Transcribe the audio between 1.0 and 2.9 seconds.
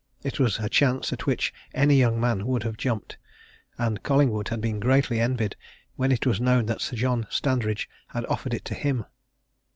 at which any young man would have